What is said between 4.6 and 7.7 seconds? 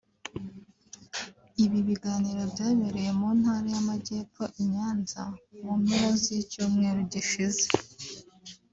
i Nyanza mu mpera z’icyumweru gishize